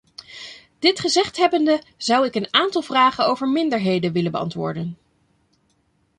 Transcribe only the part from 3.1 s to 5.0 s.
over minderheden willen beantwoorden.